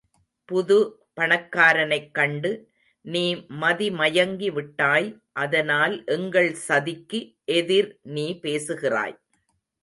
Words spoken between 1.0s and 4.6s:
பணக்காரனைக் கண்டு நீ மதிமயங்கி